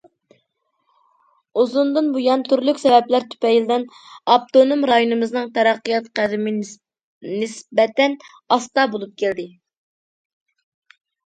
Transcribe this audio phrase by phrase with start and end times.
[1.63, 3.85] ئۇزۇندىن بۇيان، تۈرلۈك سەۋەبلەر تۈپەيلىدىن،
[4.37, 8.17] ئاپتونوم رايونىمىزنىڭ تەرەققىيات قەدىمى نىسبەتەن
[8.57, 9.47] ئاستا بولۇپ كەلدى.